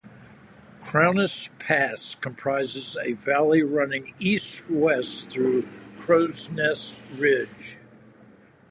Crowsnest 0.81 1.49
Pass 1.59 2.15
comprises 2.15 2.97
a 3.03 3.11
valley 3.13 3.61
running 3.61 4.15
east-west 4.17 5.29
through 5.29 5.67
Crowsnest 5.99 6.95
Ridge. 7.19 7.77